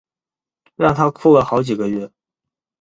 [0.75, 2.09] 让她哭了好几个月